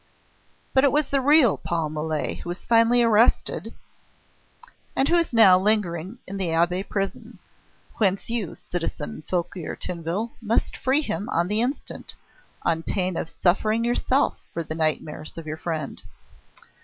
[0.73, 3.71] But it was the real Paul Mole who was finally arrested
[4.95, 7.37] and who is now lingering in the Abbaye prison,
[7.97, 12.15] whence you, citizen Fouquier Tinville, must free him on the instant,
[12.63, 16.01] on pain of suffering yourself for the nightmares of your friend."